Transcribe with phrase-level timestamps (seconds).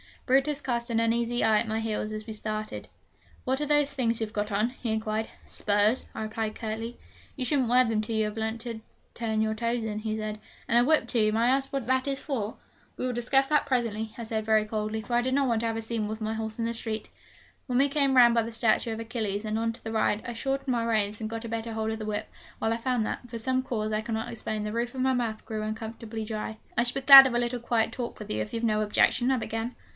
[0.25, 2.87] Brutus cast an uneasy eye at my heels as we started:
[3.43, 5.27] 'What are those things you've got on?' he inquired.
[5.45, 6.97] 'Spurs,' I replied curtly.
[7.35, 8.79] 'You shouldn't wear them till you have learnt to
[9.13, 10.39] turn your toes in,' he said.
[10.69, 11.33] 'And a whip, too!
[11.33, 12.55] May I ask what that is for?'
[12.95, 15.67] 'We will discuss that presently,' I said very coldly; for I did not want to
[15.67, 17.09] have a scene with my horse in the street.
[17.67, 20.31] When we came round by the statue of Achilles and on to the Ride, I
[20.31, 22.27] shortened my reins, and got a better hold of the whip,
[22.57, 25.45] while I found that, from some cause I cannot explain, the roof of my mouth
[25.45, 26.57] grew uncomfortably dry.
[26.77, 29.29] 'I should be glad of a little quiet talk with you, if you've no objection,'
[29.29, 29.75] I began.